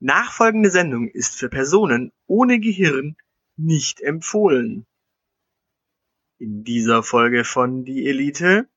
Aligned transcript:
Nachfolgende 0.00 0.70
Sendung 0.70 1.08
ist 1.08 1.36
für 1.36 1.48
Personen 1.48 2.12
ohne 2.26 2.60
Gehirn 2.60 3.16
nicht 3.56 4.00
empfohlen. 4.00 4.86
In 6.38 6.62
dieser 6.62 7.02
Folge 7.02 7.42
von 7.42 7.84
Die 7.84 8.06
Elite. 8.06 8.68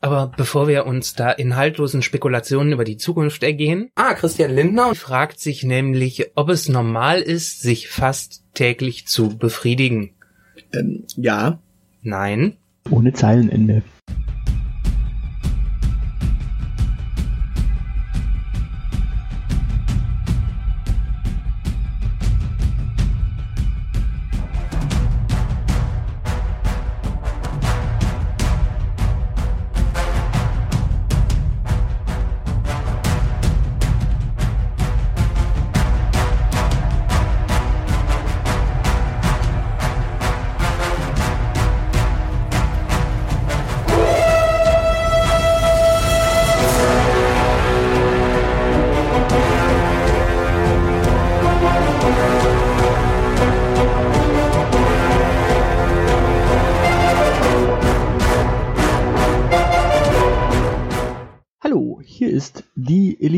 Aber 0.00 0.32
bevor 0.34 0.66
wir 0.66 0.86
uns 0.86 1.14
da 1.14 1.30
in 1.30 1.56
haltlosen 1.56 2.00
Spekulationen 2.00 2.72
über 2.72 2.84
die 2.84 2.96
Zukunft 2.96 3.42
ergehen, 3.42 3.90
ah, 3.96 4.14
Christian 4.14 4.50
Lindner 4.50 4.94
fragt 4.94 5.40
sich 5.40 5.62
nämlich, 5.62 6.30
ob 6.36 6.48
es 6.48 6.68
normal 6.68 7.20
ist, 7.20 7.60
sich 7.60 7.88
fast 7.88 8.44
täglich 8.54 9.06
zu 9.06 9.36
befriedigen. 9.36 10.14
Ähm, 10.72 11.04
ja. 11.16 11.60
Nein. 12.02 12.56
Ohne 12.90 13.12
Zeilenende. 13.12 13.82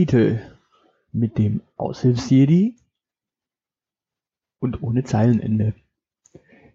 Elite 0.09 0.41
mit 1.13 1.39
dem 1.39 1.61
Aushilfsjedi 1.77 2.77
und 4.59 4.83
ohne 4.83 5.05
Zeilenende. 5.05 5.75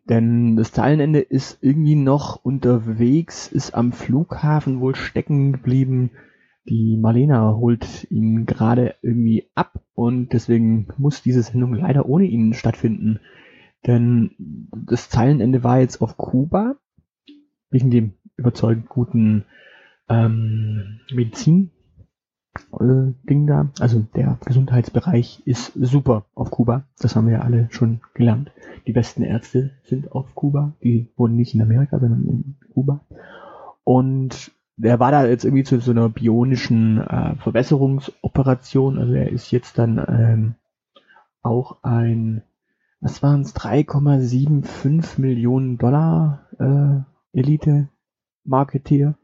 Denn 0.06 0.56
das 0.56 0.72
Zeilenende 0.72 1.20
ist 1.20 1.60
irgendwie 1.62 1.96
noch 1.96 2.44
unterwegs, 2.44 3.48
ist 3.48 3.74
am 3.74 3.92
Flughafen 3.92 4.82
wohl 4.82 4.96
stecken 4.96 5.54
geblieben. 5.54 6.12
Die 6.66 6.98
Marlena 6.98 7.56
holt 7.56 8.08
ihn 8.12 8.46
gerade 8.46 8.96
irgendwie 9.02 9.50
ab 9.56 9.82
und 9.94 10.34
deswegen 10.34 10.88
muss 10.98 11.22
diese 11.22 11.42
Sendung 11.42 11.74
leider 11.74 12.06
ohne 12.08 12.26
ihn 12.26 12.54
stattfinden. 12.54 13.20
Denn 13.88 14.32
das 14.38 15.10
Zeilenende 15.10 15.64
war 15.64 15.80
jetzt 15.80 16.02
auf 16.02 16.18
Kuba, 16.18 16.76
wegen 17.70 17.92
dem 17.92 18.14
überzeugend 18.38 18.88
guten 18.90 19.46
ähm, 20.10 21.00
Medizin 21.12 21.72
Ding 22.80 23.48
da. 23.48 23.70
Also 23.80 24.06
der 24.16 24.38
Gesundheitsbereich 24.46 25.42
ist 25.46 25.74
super 25.76 26.26
auf 26.36 26.52
Kuba. 26.52 26.84
Das 27.00 27.16
haben 27.16 27.28
wir 27.28 27.34
ja 27.34 27.42
alle 27.42 27.68
schon 27.72 28.02
gelernt. 28.14 28.52
Die 28.86 28.94
besten 28.94 29.24
Ärzte 29.24 29.72
sind 29.84 30.12
auf 30.12 30.36
Kuba. 30.36 30.74
Die 30.84 31.08
wurden 31.16 31.36
nicht 31.36 31.56
in 31.56 31.62
Amerika, 31.62 32.00
sondern 32.00 32.24
in 32.24 32.56
Kuba. 32.74 33.02
Und 33.84 34.52
der 34.78 35.00
war 35.00 35.12
da 35.12 35.26
jetzt 35.26 35.46
irgendwie 35.46 35.64
zu 35.64 35.80
so 35.80 35.92
einer 35.92 36.10
bionischen 36.10 37.00
äh, 37.00 37.36
Verbesserungsoperation. 37.36 38.98
Also 38.98 39.14
er 39.14 39.32
ist 39.32 39.52
jetzt 39.52 39.78
dann 39.78 40.04
ähm, 40.08 40.56
auch 41.42 41.84
ein, 41.84 42.44
was 43.00 43.22
waren 43.24 43.42
es, 43.42 43.56
3,75 43.56 45.20
Millionen 45.20 45.78
Dollar 45.78 46.48
äh, 46.60 47.38
Elite-Marketeer. 47.40 49.16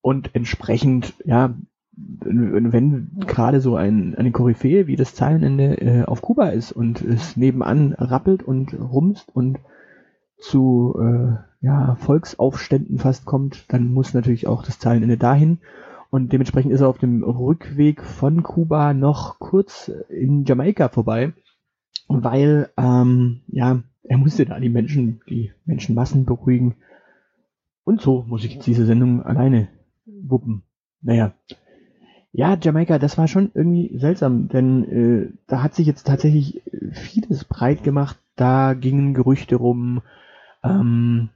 Und 0.00 0.34
entsprechend, 0.34 1.14
ja, 1.24 1.54
wenn, 1.96 3.10
gerade 3.26 3.60
so 3.60 3.76
ein, 3.76 4.14
eine 4.14 4.32
Koryphäe 4.32 4.86
wie 4.86 4.96
das 4.96 5.14
Zeilenende 5.14 5.80
äh, 5.80 6.04
auf 6.04 6.22
Kuba 6.22 6.48
ist 6.48 6.72
und 6.72 7.02
es 7.02 7.36
nebenan 7.36 7.92
rappelt 7.92 8.42
und 8.42 8.74
rumst 8.74 9.28
und 9.34 9.58
zu 10.38 10.96
äh, 10.98 11.36
ja, 11.64 11.96
Volksaufständen 11.96 12.98
fast 12.98 13.24
kommt, 13.24 13.72
dann 13.72 13.92
muss 13.92 14.14
natürlich 14.14 14.46
auch 14.46 14.62
das 14.62 14.78
Zeilenende 14.78 15.16
dahin. 15.16 15.58
Und 16.10 16.32
dementsprechend 16.32 16.72
ist 16.72 16.80
er 16.80 16.88
auf 16.88 16.98
dem 16.98 17.24
Rückweg 17.24 18.02
von 18.02 18.42
Kuba 18.42 18.94
noch 18.94 19.38
kurz 19.38 19.90
in 20.08 20.44
Jamaika 20.44 20.88
vorbei, 20.88 21.32
weil 22.08 22.70
ähm, 22.76 23.40
ja, 23.48 23.82
er 24.02 24.18
musste 24.18 24.46
da 24.46 24.60
die 24.60 24.68
Menschen, 24.68 25.22
die 25.28 25.52
Menschenmassen 25.64 26.24
beruhigen. 26.24 26.76
Und 27.84 28.00
so 28.00 28.24
muss 28.28 28.44
ich 28.44 28.58
diese 28.58 28.86
Sendung 28.86 29.22
alleine 29.22 29.68
wuppen. 30.06 30.62
Naja. 31.00 31.32
Ja, 32.36 32.58
Jamaika, 32.60 32.98
das 32.98 33.16
war 33.16 33.28
schon 33.28 33.52
irgendwie 33.54 33.96
seltsam, 33.96 34.48
denn 34.48 34.84
äh, 34.90 35.32
da 35.46 35.62
hat 35.62 35.76
sich 35.76 35.86
jetzt 35.86 36.08
tatsächlich 36.08 36.62
vieles 36.90 37.44
breit 37.44 37.84
gemacht. 37.84 38.18
Da 38.34 38.74
gingen 38.74 39.14
Gerüchte 39.14 39.54
rum, 39.54 40.02
ähm, 40.64 41.28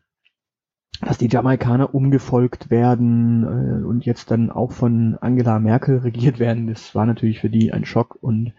dass 1.01 1.17
die 1.17 1.29
Jamaikaner 1.29 1.95
umgefolgt 1.95 2.69
werden 2.71 3.45
äh, 3.45 3.85
und 3.85 4.07
jetzt 4.07 4.33
dann 4.33 4.51
auch 4.51 4.73
von 4.73 5.17
Angela 5.21 5.61
Merkel 5.61 5.99
regiert 5.99 6.41
werden. 6.41 6.67
Das 6.67 6.97
war 6.97 7.07
natürlich 7.07 7.39
für 7.39 7.49
die 7.49 7.73
ein 7.73 7.85
Schock 7.85 8.19
und 8.21 8.53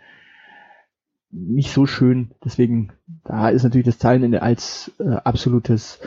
nicht 1.31 1.73
so 1.73 1.87
schön. 1.87 2.31
Deswegen, 2.45 2.93
da 3.25 3.49
ist 3.49 3.63
natürlich 3.63 3.85
das 3.85 3.99
Zeilenende 3.99 4.41
als 4.41 4.93
äh, 4.99 5.09
absolutes 5.09 5.99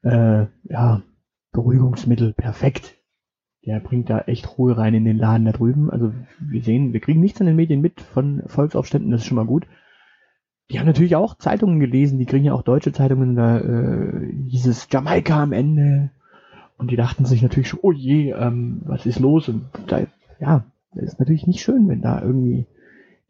äh, 0.00 0.46
ja, 0.64 1.02
Beruhigungsmittel 1.52 2.32
perfekt 2.32 2.94
der 3.66 3.80
bringt 3.80 4.08
da 4.08 4.20
echt 4.20 4.56
Ruhe 4.56 4.78
rein 4.78 4.94
in 4.94 5.04
den 5.04 5.18
Laden 5.18 5.44
da 5.44 5.52
drüben. 5.52 5.90
Also 5.90 6.12
wir 6.38 6.62
sehen, 6.62 6.92
wir 6.92 7.00
kriegen 7.00 7.20
nichts 7.20 7.40
an 7.40 7.48
den 7.48 7.56
Medien 7.56 7.80
mit 7.80 8.00
von 8.00 8.42
Volksaufständen, 8.46 9.10
das 9.10 9.22
ist 9.22 9.26
schon 9.26 9.36
mal 9.36 9.44
gut. 9.44 9.66
Die 10.70 10.78
haben 10.78 10.86
natürlich 10.86 11.16
auch 11.16 11.36
Zeitungen 11.36 11.80
gelesen, 11.80 12.18
die 12.18 12.26
kriegen 12.26 12.44
ja 12.44 12.52
auch 12.52 12.62
deutsche 12.62 12.92
Zeitungen, 12.92 13.36
da 13.36 13.58
äh, 13.58 14.32
hieß 14.48 14.66
es 14.66 14.88
Jamaika 14.90 15.42
am 15.42 15.52
Ende. 15.52 16.10
Und 16.78 16.90
die 16.90 16.96
dachten 16.96 17.24
sich 17.24 17.42
natürlich 17.42 17.68
schon, 17.68 17.80
oh 17.82 17.92
je, 17.92 18.32
ähm, 18.32 18.82
was 18.84 19.06
ist 19.06 19.18
los? 19.18 19.48
Und 19.48 19.64
da, 19.86 20.00
ja, 20.40 20.64
das 20.94 21.04
ist 21.04 21.18
natürlich 21.18 21.46
nicht 21.46 21.60
schön, 21.60 21.88
wenn 21.88 22.02
da 22.02 22.20
irgendwie 22.20 22.66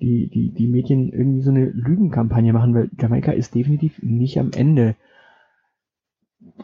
die, 0.00 0.28
die, 0.28 0.50
die 0.50 0.68
Medien 0.68 1.10
irgendwie 1.10 1.42
so 1.42 1.50
eine 1.50 1.66
Lügenkampagne 1.66 2.52
machen, 2.52 2.74
weil 2.74 2.90
Jamaika 2.98 3.32
ist 3.32 3.54
definitiv 3.54 4.02
nicht 4.02 4.38
am 4.38 4.50
Ende 4.54 4.96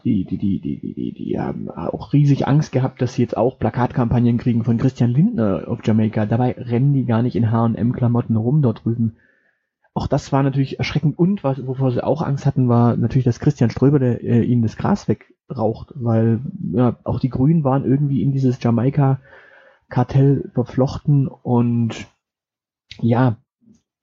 die, 0.03 0.25
die, 0.25 0.37
die, 0.37 0.59
die, 0.59 0.79
die, 0.79 0.93
die, 0.93 1.13
die 1.13 1.39
haben 1.39 1.69
auch 1.69 2.13
riesig 2.13 2.47
Angst 2.47 2.71
gehabt, 2.71 3.01
dass 3.01 3.13
sie 3.13 3.21
jetzt 3.21 3.37
auch 3.37 3.59
Plakatkampagnen 3.59 4.37
kriegen 4.37 4.63
von 4.63 4.77
Christian 4.77 5.11
Lindner 5.11 5.65
auf 5.67 5.79
Jamaika. 5.83 6.25
Dabei 6.25 6.53
rennen 6.57 6.93
die 6.93 7.05
gar 7.05 7.21
nicht 7.21 7.35
in 7.35 7.51
H&M-Klamotten 7.51 8.35
rum 8.35 8.61
dort 8.61 8.83
drüben. 8.83 9.17
Auch 9.93 10.07
das 10.07 10.31
war 10.31 10.41
natürlich 10.41 10.79
erschreckend 10.79 11.19
und 11.19 11.43
was, 11.43 11.65
wovor 11.67 11.91
sie 11.91 12.03
auch 12.03 12.23
Angst 12.23 12.45
hatten, 12.45 12.67
war 12.67 12.97
natürlich, 12.97 13.25
dass 13.25 13.39
Christian 13.39 13.69
Ströber 13.69 13.99
der, 13.99 14.23
äh, 14.23 14.41
ihnen 14.41 14.63
das 14.63 14.75
Gras 14.75 15.07
wegraucht, 15.07 15.93
weil 15.95 16.39
ja, 16.71 16.97
auch 17.03 17.19
die 17.19 17.29
Grünen 17.29 17.63
waren 17.63 17.85
irgendwie 17.85 18.23
in 18.23 18.31
dieses 18.31 18.61
Jamaika-Kartell 18.61 20.49
verflochten 20.55 21.27
und 21.27 22.07
ja, 22.99 23.37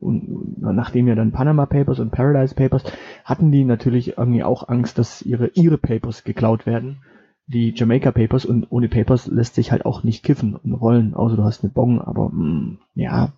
und 0.00 0.60
nachdem 0.60 1.08
ja 1.08 1.14
dann 1.14 1.32
Panama 1.32 1.66
Papers 1.66 2.00
und 2.00 2.10
Paradise 2.10 2.54
Papers, 2.54 2.84
hatten 3.24 3.52
die 3.52 3.64
natürlich 3.64 4.16
irgendwie 4.18 4.42
auch 4.42 4.68
Angst, 4.68 4.98
dass 4.98 5.22
ihre, 5.22 5.48
ihre 5.48 5.78
Papers 5.78 6.24
geklaut 6.24 6.66
werden. 6.66 7.02
Die 7.46 7.74
Jamaica 7.74 8.12
Papers 8.12 8.44
und 8.44 8.70
ohne 8.70 8.88
Papers 8.88 9.26
lässt 9.26 9.56
sich 9.56 9.72
halt 9.72 9.84
auch 9.84 10.02
nicht 10.04 10.22
kiffen 10.22 10.54
und 10.54 10.72
rollen, 10.72 11.14
außer 11.14 11.36
du 11.36 11.44
hast 11.44 11.64
eine 11.64 11.72
Bong, 11.72 12.00
aber 12.00 12.30
mh, 12.30 12.44
mm, 12.44 12.78
ja, 12.94 13.32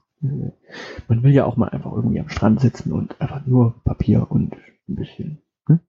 man 1.08 1.22
will 1.22 1.32
ja 1.32 1.44
auch 1.44 1.56
mal 1.56 1.68
einfach 1.68 1.92
irgendwie 1.92 2.20
am 2.20 2.28
Strand 2.28 2.60
sitzen 2.60 2.92
und 2.92 3.20
einfach 3.20 3.44
nur 3.46 3.74
Papier 3.84 4.30
und 4.30 4.54
ein 4.88 4.94
bisschen. 4.94 5.38
Hm? 5.66 5.80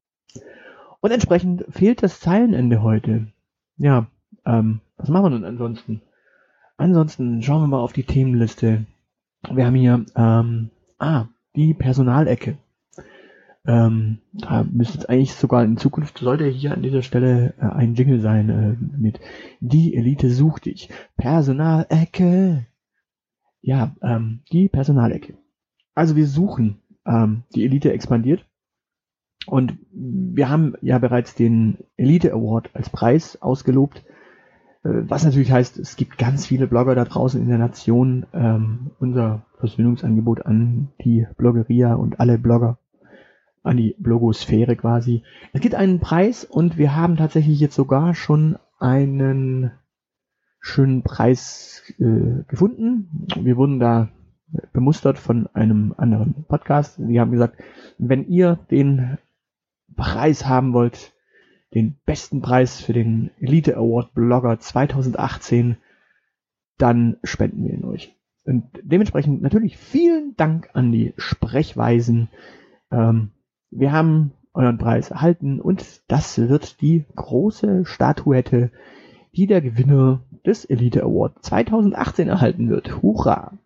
Und 1.01 1.11
entsprechend 1.11 1.65
fehlt 1.69 2.01
das 2.01 2.19
Zeilenende 2.19 2.81
heute. 2.81 3.27
Ja, 3.77 4.07
ähm, 4.45 4.81
was 4.97 5.09
machen 5.09 5.25
wir 5.25 5.29
nun 5.31 5.45
ansonsten? 5.45 6.01
Ansonsten 6.77 7.41
schauen 7.43 7.61
wir 7.61 7.67
mal 7.67 7.81
auf 7.81 7.93
die 7.93 8.03
Themenliste. 8.03 8.85
Wir 9.51 9.65
haben 9.65 9.75
hier, 9.75 10.05
ähm, 10.15 10.69
ah, 10.99 11.27
die 11.55 11.73
Personalecke. 11.73 12.57
Ähm, 13.65 14.19
da 14.33 14.65
müsste 14.69 14.97
es 14.97 15.05
eigentlich 15.05 15.33
sogar 15.35 15.63
in 15.63 15.77
Zukunft, 15.77 16.17
sollte 16.17 16.45
hier 16.45 16.73
an 16.73 16.81
dieser 16.81 17.01
Stelle 17.01 17.53
äh, 17.57 17.65
ein 17.65 17.95
Jingle 17.95 18.19
sein 18.19 18.49
äh, 18.49 18.75
mit 18.97 19.19
Die 19.61 19.95
Elite 19.95 20.29
sucht 20.29 20.65
dich. 20.65 20.89
Personalecke. 21.15 22.65
Ja, 23.61 23.95
ähm, 24.01 24.41
die 24.51 24.67
Personalecke. 24.67 25.35
Also 25.95 26.15
wir 26.15 26.27
suchen, 26.27 26.81
ähm, 27.05 27.43
die 27.55 27.63
Elite 27.63 27.93
expandiert. 27.93 28.45
Und 29.45 29.77
wir 29.91 30.49
haben 30.49 30.75
ja 30.81 30.99
bereits 30.99 31.35
den 31.35 31.77
Elite 31.97 32.33
Award 32.33 32.69
als 32.73 32.89
Preis 32.89 33.41
ausgelobt. 33.41 34.03
Äh, 34.83 35.09
was 35.09 35.23
natürlich 35.23 35.51
heißt, 35.51 35.79
es 35.79 35.95
gibt 35.95 36.17
ganz 36.17 36.45
viele 36.45 36.67
Blogger 36.67 36.95
da 36.95 37.05
draußen 37.05 37.41
in 37.41 37.49
der 37.49 37.57
Nation. 37.57 38.25
Ähm, 38.33 38.91
unser 38.99 39.45
Versöhnungsangebot 39.59 40.45
an 40.45 40.89
die 41.03 41.27
Bloggeria 41.37 41.93
und 41.95 42.19
alle 42.19 42.37
Blogger, 42.37 42.77
an 43.63 43.77
die 43.77 43.95
Blogosphäre 43.97 44.75
quasi. 44.75 45.23
Es 45.53 45.61
gibt 45.61 45.75
einen 45.75 45.99
Preis 45.99 46.43
und 46.43 46.77
wir 46.77 46.95
haben 46.95 47.17
tatsächlich 47.17 47.59
jetzt 47.59 47.75
sogar 47.75 48.13
schon 48.13 48.57
einen 48.79 49.71
schönen 50.59 51.03
Preis 51.03 51.83
äh, 51.99 52.43
gefunden. 52.47 53.27
Wir 53.39 53.57
wurden 53.57 53.79
da 53.79 54.09
bemustert 54.71 55.17
von 55.17 55.47
einem 55.53 55.93
anderen 55.97 56.45
Podcast. 56.47 56.97
Die 56.99 57.19
haben 57.19 57.31
gesagt, 57.31 57.61
wenn 57.97 58.27
ihr 58.27 58.59
den 58.69 59.17
Preis 59.95 60.45
haben 60.45 60.73
wollt, 60.73 61.12
den 61.73 61.97
besten 62.05 62.41
Preis 62.41 62.81
für 62.81 62.93
den 62.93 63.31
Elite 63.39 63.75
Award 63.77 64.13
Blogger 64.13 64.59
2018, 64.59 65.77
dann 66.77 67.17
spenden 67.23 67.63
wir 67.63 67.73
ihn 67.73 67.85
euch. 67.85 68.15
Und 68.45 68.65
dementsprechend 68.83 69.41
natürlich 69.41 69.77
vielen 69.77 70.35
Dank 70.35 70.69
an 70.73 70.91
die 70.91 71.13
Sprechweisen. 71.17 72.29
Ähm, 72.91 73.31
wir 73.71 73.91
haben 73.91 74.33
euren 74.53 74.77
Preis 74.77 75.09
erhalten 75.11 75.59
und 75.59 76.01
das 76.07 76.37
wird 76.37 76.81
die 76.81 77.05
große 77.15 77.85
Statuette, 77.85 78.71
die 79.35 79.47
der 79.47 79.61
Gewinner 79.61 80.23
des 80.45 80.65
Elite 80.65 81.03
Award 81.03 81.43
2018 81.43 82.27
erhalten 82.27 82.69
wird. 82.69 83.01
Hurra! 83.01 83.57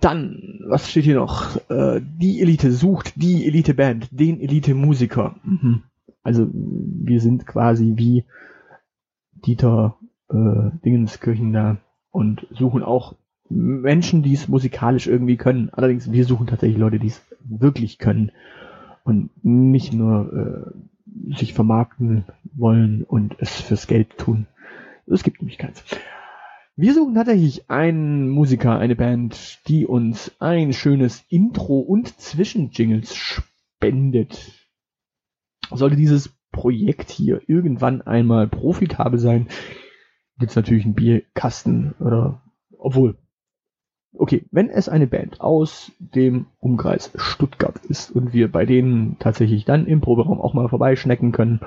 Dann, 0.00 0.60
was 0.66 0.90
steht 0.90 1.04
hier 1.04 1.16
noch? 1.16 1.56
Äh, 1.70 2.00
die 2.02 2.40
Elite 2.40 2.72
sucht 2.72 3.14
die 3.16 3.46
Elite-Band, 3.46 4.08
den 4.10 4.40
Elite-Musiker. 4.40 5.36
Mhm. 5.44 5.82
Also 6.22 6.48
wir 6.52 7.20
sind 7.20 7.46
quasi 7.46 7.94
wie 7.96 8.24
Dieter 9.32 9.96
äh, 10.30 10.70
Dingenskirchen 10.84 11.52
da 11.52 11.78
und 12.10 12.46
suchen 12.50 12.82
auch 12.82 13.14
Menschen, 13.48 14.22
die 14.22 14.34
es 14.34 14.48
musikalisch 14.48 15.06
irgendwie 15.06 15.36
können. 15.36 15.70
Allerdings, 15.72 16.12
wir 16.12 16.24
suchen 16.24 16.46
tatsächlich 16.46 16.78
Leute, 16.78 16.98
die 16.98 17.08
es 17.08 17.22
wirklich 17.40 17.98
können 17.98 18.32
und 19.04 19.30
nicht 19.42 19.92
nur 19.92 20.74
äh, 20.74 21.36
sich 21.36 21.54
vermarkten 21.54 22.24
wollen 22.54 23.04
und 23.04 23.36
es 23.38 23.60
fürs 23.60 23.86
Geld 23.86 24.18
tun. 24.18 24.46
Es 25.06 25.22
gibt 25.22 25.40
nämlich 25.40 25.58
keins. 25.58 25.82
Wir 26.80 26.94
suchen 26.94 27.16
tatsächlich 27.16 27.68
einen 27.68 28.28
Musiker, 28.28 28.78
eine 28.78 28.94
Band, 28.94 29.58
die 29.66 29.84
uns 29.84 30.30
ein 30.38 30.72
schönes 30.72 31.24
Intro 31.28 31.80
und 31.80 32.20
Zwischenjingles 32.20 33.16
spendet. 33.16 34.52
Sollte 35.72 35.96
dieses 35.96 36.32
Projekt 36.52 37.10
hier 37.10 37.40
irgendwann 37.48 38.02
einmal 38.02 38.46
profitabel 38.46 39.18
sein, 39.18 39.48
gibt's 40.38 40.54
natürlich 40.54 40.84
einen 40.84 40.94
Bierkasten 40.94 41.96
oder 41.98 42.42
obwohl. 42.78 43.18
Okay, 44.12 44.44
wenn 44.52 44.70
es 44.70 44.88
eine 44.88 45.08
Band 45.08 45.40
aus 45.40 45.90
dem 45.98 46.46
Umkreis 46.60 47.10
Stuttgart 47.16 47.84
ist 47.86 48.12
und 48.12 48.32
wir 48.32 48.52
bei 48.52 48.66
denen 48.66 49.18
tatsächlich 49.18 49.64
dann 49.64 49.88
im 49.88 50.00
Proberaum 50.00 50.40
auch 50.40 50.54
mal 50.54 50.68
vorbeischnecken 50.68 51.32
können, 51.32 51.58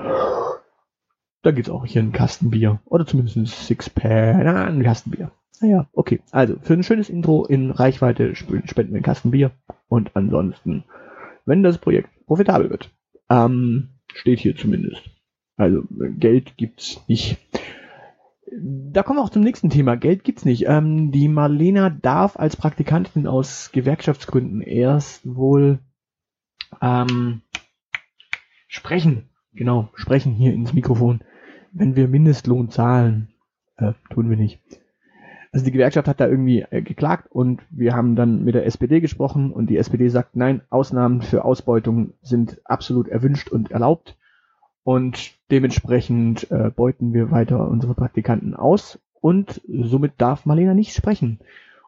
da 1.41 1.51
gibt's 1.51 1.69
auch 1.69 1.85
hier 1.85 2.01
ein 2.01 2.11
Kastenbier. 2.11 2.79
Oder 2.85 3.05
zumindest 3.05 3.37
ein 3.37 3.45
Sixpack. 3.45 4.37
Na, 4.43 4.65
ein 4.65 4.83
Kastenbier. 4.83 5.31
Naja, 5.59 5.87
okay. 5.93 6.21
Also, 6.31 6.55
für 6.61 6.73
ein 6.73 6.83
schönes 6.83 7.09
Intro 7.09 7.45
in 7.45 7.71
Reichweite 7.71 8.35
spenden 8.35 8.93
wir 8.93 8.99
ein 8.99 9.03
Kastenbier. 9.03 9.51
Und 9.87 10.11
ansonsten, 10.15 10.83
wenn 11.45 11.63
das 11.63 11.77
Projekt 11.77 12.09
profitabel 12.25 12.69
wird, 12.69 12.89
ähm, 13.29 13.89
steht 14.13 14.39
hier 14.39 14.55
zumindest. 14.55 15.01
Also, 15.57 15.83
Geld 16.17 16.57
gibt's 16.57 17.03
nicht. 17.07 17.37
Da 18.53 19.03
kommen 19.03 19.19
wir 19.19 19.23
auch 19.23 19.29
zum 19.29 19.43
nächsten 19.43 19.69
Thema. 19.69 19.95
Geld 19.95 20.23
gibt's 20.23 20.45
nicht. 20.45 20.65
Ähm, 20.67 21.11
die 21.11 21.27
Marlena 21.27 21.89
darf 21.89 22.37
als 22.37 22.55
Praktikantin 22.55 23.25
aus 23.25 23.71
Gewerkschaftsgründen 23.71 24.61
erst 24.61 25.21
wohl 25.23 25.79
ähm, 26.81 27.41
sprechen. 28.67 29.29
Genau, 29.53 29.89
sprechen 29.95 30.33
hier 30.33 30.53
ins 30.53 30.73
Mikrofon 30.73 31.21
wenn 31.73 31.95
wir 31.95 32.07
Mindestlohn 32.07 32.69
zahlen, 32.69 33.29
äh, 33.77 33.93
tun 34.09 34.29
wir 34.29 34.37
nicht. 34.37 34.59
Also 35.51 35.65
die 35.65 35.71
Gewerkschaft 35.71 36.07
hat 36.07 36.19
da 36.19 36.27
irgendwie 36.27 36.65
äh, 36.69 36.81
geklagt 36.81 37.27
und 37.29 37.61
wir 37.69 37.93
haben 37.93 38.15
dann 38.15 38.43
mit 38.43 38.55
der 38.55 38.65
SPD 38.65 39.01
gesprochen 39.01 39.51
und 39.51 39.69
die 39.69 39.77
SPD 39.77 40.07
sagt, 40.07 40.35
nein, 40.35 40.61
Ausnahmen 40.69 41.21
für 41.21 41.43
Ausbeutung 41.43 42.13
sind 42.21 42.61
absolut 42.63 43.09
erwünscht 43.09 43.49
und 43.49 43.71
erlaubt 43.71 44.17
und 44.83 45.33
dementsprechend 45.51 46.49
äh, 46.51 46.71
beuten 46.73 47.13
wir 47.13 47.31
weiter 47.31 47.67
unsere 47.67 47.95
Praktikanten 47.95 48.55
aus 48.55 48.99
und 49.19 49.61
somit 49.67 50.13
darf 50.17 50.45
Marlena 50.45 50.73
nicht 50.73 50.95
sprechen. 50.95 51.39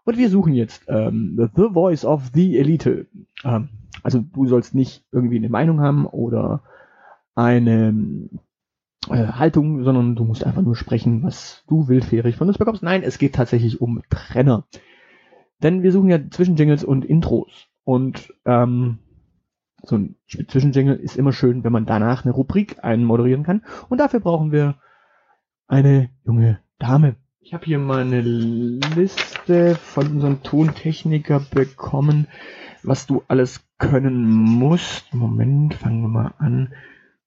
Und 0.04 0.18
wir 0.18 0.30
suchen 0.30 0.54
jetzt 0.54 0.84
ähm, 0.90 1.50
The 1.56 1.70
Voice 1.72 2.04
of 2.04 2.32
the 2.34 2.58
Elite. 2.58 3.08
Ähm, 3.46 3.70
also 4.04 4.20
du 4.20 4.46
sollst 4.48 4.76
nicht 4.76 5.06
irgendwie 5.14 5.38
eine 5.38 5.50
Meinung 5.50 5.80
haben 5.80 6.06
oder 6.06 6.62
eine 7.34 8.30
äh, 9.10 9.28
Haltung, 9.34 9.84
sondern 9.84 10.16
du 10.16 10.24
musst 10.24 10.46
einfach 10.46 10.62
nur 10.62 10.76
sprechen, 10.76 11.24
was 11.24 11.64
du 11.68 11.88
willfährig 11.88 12.36
von 12.36 12.48
uns 12.48 12.58
bekommst. 12.58 12.84
Nein, 12.84 13.04
es 13.04 13.18
geht 13.18 13.36
tatsächlich 13.36 13.82
um 13.82 14.02
Trenner. 14.10 14.66
Denn 15.62 15.84
wir 15.84 15.92
suchen 15.92 16.10
ja 16.10 16.20
Zwischenjingles 16.30 16.84
und 16.84 17.06
Intros. 17.06 17.68
Und 17.84 18.34
ähm, 18.46 19.00
so 19.84 19.98
ein 19.98 20.16
Zwischenjingle 20.28 20.96
ist 20.96 21.18
immer 21.18 21.34
schön, 21.34 21.64
wenn 21.64 21.74
man 21.74 21.86
danach 21.86 22.24
eine 22.24 22.34
Rubrik 22.34 22.84
einmoderieren 22.84 23.44
kann. 23.44 23.64
Und 23.90 23.98
dafür 24.00 24.20
brauchen 24.20 24.52
wir 24.52 24.76
eine 25.68 26.10
junge 26.26 26.60
Dame. 26.80 27.16
Ich 27.40 27.54
habe 27.54 27.66
hier 27.66 27.80
mal 27.80 28.02
eine 28.02 28.22
Liste 28.22 29.76
von 29.76 30.08
unserem 30.08 30.44
Tontechniker 30.44 31.42
bekommen, 31.42 32.28
was 32.84 33.06
du 33.06 33.24
alles 33.28 33.66
können 33.78 34.26
musst. 34.26 35.14
Moment, 35.14 35.74
fangen 35.74 36.02
wir 36.02 36.08
mal 36.08 36.34
an. 36.38 36.74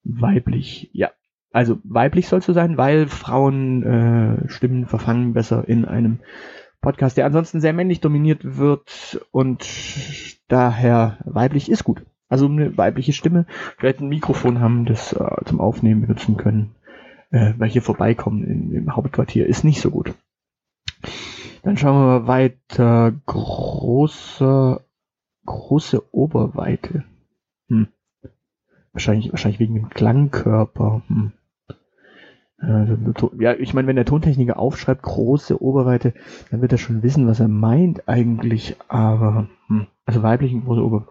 Weiblich. 0.05 0.89
Ja, 0.95 1.11
also 1.57 1.79
weiblich 1.85 2.29
sollst 2.29 2.49
du 2.49 2.53
sein, 2.53 2.77
weil 2.77 3.09
Frauen 3.09 3.83
äh, 3.83 4.49
Stimmen 4.51 4.85
verfangen 4.85 5.33
besser 5.33 5.67
in 5.67 5.87
einem 5.87 6.21
Podcast, 6.83 7.17
der 7.17 7.25
ansonsten 7.25 7.63
sehr 7.63 7.73
männlich 7.73 8.03
dominiert 8.03 8.59
wird 8.59 9.27
und 9.31 9.67
daher 10.49 11.17
weiblich 11.25 11.71
ist 11.71 11.83
gut. 11.83 12.05
Also 12.29 12.45
eine 12.45 12.77
weibliche 12.77 13.15
Stimme, 13.15 13.47
vielleicht 13.79 14.01
ein 14.01 14.11
Mikrofon 14.11 14.61
haben, 14.61 14.85
das 14.85 15.15
äh, 15.15 15.45
zum 15.47 15.61
Aufnehmen 15.61 16.03
benutzen 16.03 16.37
können, 16.37 16.75
äh, 17.31 17.55
weil 17.57 17.71
hier 17.71 17.81
vorbeikommen 17.81 18.45
in, 18.45 18.73
im 18.73 18.95
Hauptquartier 18.95 19.47
ist 19.47 19.65
nicht 19.65 19.81
so 19.81 19.91
gut. 19.91 20.13
Dann 21.63 21.79
schauen 21.79 21.97
wir 21.97 22.21
mal 22.21 22.27
weiter. 22.27 23.15
Große, 23.25 24.85
große 25.47 26.15
Oberweite. 26.15 27.05
Hm. 27.71 27.89
Wahrscheinlich, 28.93 29.33
wahrscheinlich 29.33 29.59
wegen 29.59 29.75
dem 29.75 29.89
Klangkörper. 29.89 31.01
Hm. 31.09 31.33
Äh, 32.59 32.97
ja, 33.39 33.55
ich 33.55 33.75
meine, 33.75 33.89
wenn 33.89 33.97
der 33.97 34.05
Tontechniker 34.05 34.59
aufschreibt, 34.59 35.03
große 35.03 35.61
Oberweite, 35.61 36.15
dann 36.51 36.63
wird 36.63 36.73
er 36.73 36.79
schon 36.79 37.03
wissen, 37.03 37.27
was 37.27 37.41
er 37.41 37.49
meint 37.49 38.09
eigentlich, 38.09 38.77
aber, 38.89 39.49
hm, 39.69 39.87
also 40.05 40.23
weiblichen 40.23 40.65
große 40.65 40.83
Oberweite. 40.83 41.11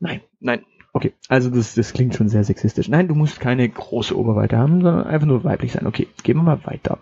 Nein, 0.00 0.20
nein, 0.40 0.64
okay, 0.92 1.12
also 1.28 1.50
das, 1.50 1.74
das 1.74 1.92
klingt 1.92 2.14
schon 2.14 2.28
sehr 2.28 2.44
sexistisch. 2.44 2.88
Nein, 2.88 3.08
du 3.08 3.14
musst 3.14 3.40
keine 3.40 3.68
große 3.68 4.16
Oberweite 4.16 4.56
haben, 4.56 4.80
sondern 4.80 5.06
einfach 5.06 5.26
nur 5.26 5.44
weiblich 5.44 5.72
sein. 5.72 5.86
Okay, 5.86 6.08
gehen 6.22 6.36
wir 6.36 6.42
mal 6.42 6.64
weiter. 6.64 6.98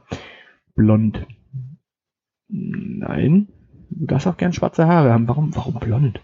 Blond. 0.74 1.26
Nein, 2.48 3.48
du 3.90 4.06
darfst 4.06 4.26
auch 4.26 4.36
gern 4.36 4.52
schwarze 4.52 4.86
Haare 4.86 5.12
haben. 5.12 5.28
Warum, 5.28 5.54
warum 5.54 5.74
blond? 5.74 6.20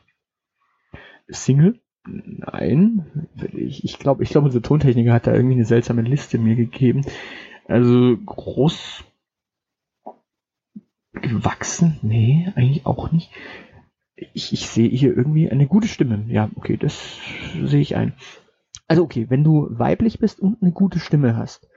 Single? 1.29 1.81
Nein, 2.09 3.07
ich, 3.53 3.85
ich 3.85 3.99
glaube, 3.99 4.23
ich 4.23 4.31
glaube, 4.31 4.47
unser 4.47 4.63
Tontechniker 4.63 5.13
hat 5.13 5.27
da 5.27 5.35
irgendwie 5.35 5.57
eine 5.57 5.65
seltsame 5.65 6.03
Liste 6.03 6.39
mir 6.39 6.57
gegeben. 6.57 7.03
Also 7.67 8.17
groß 8.25 9.05
gewachsen? 11.13 11.99
Nee, 12.03 12.53
eigentlich 12.55 12.87
auch 12.87 13.13
nicht. 13.13 13.31
Ich, 14.33 14.53
ich 14.53 14.67
sehe 14.69 14.89
hier 14.89 15.17
irgendwie 15.17 15.51
eine 15.51 15.67
gute 15.67 15.89
Stimme. 15.89 16.25
Ja, 16.29 16.51
okay, 16.57 16.77
das 16.77 17.19
sehe 17.63 17.81
ich 17.81 17.97
ein. 17.97 18.15
Also 18.87 19.03
okay, 19.03 19.27
wenn 19.29 19.45
du 19.45 19.69
weiblich 19.71 20.19
bist 20.19 20.41
und 20.41 20.63
eine 20.63 20.73
gute 20.73 20.99
Stimme 20.99 21.37
hast, 21.37 21.69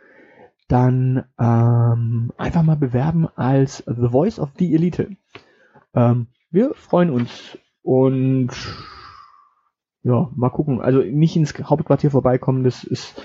dann 0.67 1.25
ähm, 1.37 2.31
einfach 2.37 2.63
mal 2.63 2.77
bewerben 2.77 3.27
als 3.35 3.83
The 3.85 4.09
Voice 4.09 4.39
of 4.39 4.51
the 4.57 4.73
Elite. 4.73 5.17
Ähm, 5.93 6.27
wir 6.49 6.73
freuen 6.73 7.09
uns 7.09 7.57
und 7.83 8.49
ja, 10.03 10.29
mal 10.35 10.49
gucken. 10.49 10.81
Also 10.81 10.99
nicht 11.01 11.35
ins 11.35 11.53
Hauptquartier 11.53 12.11
vorbeikommen, 12.11 12.63
das 12.63 12.83
ist, 12.83 13.21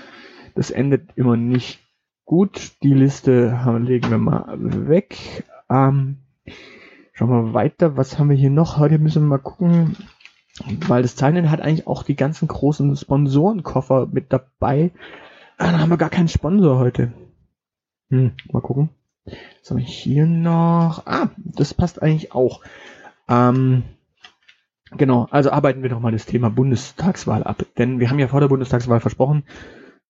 das 0.55 0.71
endet 0.71 1.09
immer 1.15 1.37
nicht 1.37 1.79
gut. 2.25 2.73
Die 2.83 2.93
Liste 2.93 3.59
legen 3.79 4.11
wir 4.11 4.17
mal 4.17 4.45
weg. 4.87 5.43
Ähm, 5.69 6.17
schauen 7.13 7.29
wir 7.29 7.53
weiter. 7.53 7.97
Was 7.97 8.19
haben 8.19 8.29
wir 8.29 8.37
hier 8.37 8.51
noch? 8.51 8.77
Heute 8.77 8.99
müssen 8.99 9.23
wir 9.23 9.29
mal 9.29 9.37
gucken, 9.39 9.95
weil 10.87 11.01
das 11.01 11.15
Zeichnen 11.15 11.49
hat 11.49 11.61
eigentlich 11.61 11.87
auch 11.87 12.03
die 12.03 12.15
ganzen 12.15 12.47
großen 12.47 12.95
Sponsorenkoffer 12.95 14.07
mit 14.11 14.31
dabei. 14.31 14.91
Ah, 15.57 15.71
dann 15.71 15.79
haben 15.79 15.89
wir 15.89 15.97
gar 15.97 16.11
keinen 16.11 16.27
Sponsor 16.27 16.77
heute. 16.77 17.13
Hm, 18.09 18.33
mal 18.51 18.61
gucken. 18.61 18.89
Was 19.25 19.71
habe 19.71 19.81
ich 19.81 19.93
hier 19.93 20.25
noch? 20.25 21.05
Ah, 21.05 21.29
das 21.37 21.73
passt 21.73 22.01
eigentlich 22.01 22.33
auch. 22.33 22.61
Ähm, 23.27 23.83
genau, 24.91 25.27
also 25.31 25.51
arbeiten 25.51 25.83
wir 25.83 25.89
doch 25.89 25.99
mal 25.99 26.11
das 26.11 26.25
Thema 26.25 26.49
Bundestagswahl 26.49 27.43
ab. 27.43 27.65
Denn 27.77 27.99
wir 27.99 28.09
haben 28.09 28.19
ja 28.19 28.27
vor 28.27 28.41
der 28.41 28.47
Bundestagswahl 28.47 28.99
versprochen, 28.99 29.43